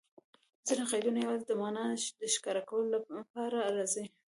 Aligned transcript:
ځیني 0.67 0.83
قیدونه 0.91 1.17
یوازي 1.19 1.45
د 1.47 1.53
مانا 1.61 1.83
د 2.19 2.21
ښکاره 2.35 2.61
کولو 2.69 2.87
له 3.17 3.23
پاره 3.31 3.59
راځي. 3.77 4.05